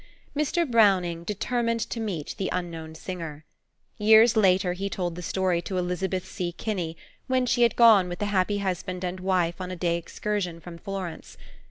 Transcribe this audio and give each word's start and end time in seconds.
Mr. 0.35 0.65
Browning 0.67 1.23
determined 1.23 1.79
to 1.81 1.99
meet 1.99 2.33
the 2.39 2.49
unknown 2.51 2.95
singer. 2.95 3.45
Years 3.99 4.35
later 4.35 4.73
he 4.73 4.89
told 4.89 5.13
the 5.13 5.21
story 5.21 5.61
to 5.61 5.77
Elizabeth 5.77 6.25
C. 6.25 6.53
Kinney, 6.53 6.97
when 7.27 7.45
she 7.45 7.61
had 7.61 7.75
gone 7.75 8.09
with 8.09 8.17
the 8.17 8.25
happy 8.33 8.57
husband 8.57 9.03
and 9.03 9.19
wife 9.19 9.61
on 9.61 9.69
a 9.69 9.75
day's 9.75 9.99
excursion 9.99 10.59
from 10.59 10.79
Florence. 10.79 11.37